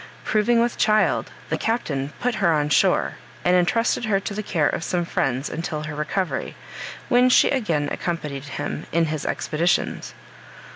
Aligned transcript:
Proving 0.23 0.59
with 0.59 0.79
child, 0.79 1.29
the 1.49 1.59
captain 1.59 2.11
put 2.19 2.33
her 2.41 2.51
on 2.51 2.69
shore, 2.69 3.17
and 3.45 3.55
entrusted 3.55 4.05
her 4.05 4.19
to 4.21 4.33
the 4.33 4.41
care 4.41 4.67
of 4.67 4.83
some 4.83 5.05
friends 5.05 5.47
until 5.47 5.83
her 5.83 5.93
recovery, 5.93 6.55
when 7.07 7.29
she 7.29 7.51
again 7.51 7.87
accompanied 7.91 8.45
him 8.45 8.87
in 8.91 9.05
his 9.13 9.27
expeditions. 9.27 10.15